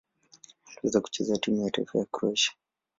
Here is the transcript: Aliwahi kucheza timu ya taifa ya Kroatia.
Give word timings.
Aliwahi 0.77 0.99
kucheza 1.01 1.37
timu 1.37 1.63
ya 1.65 1.71
taifa 1.71 1.99
ya 1.99 2.05
Kroatia. 2.05 2.51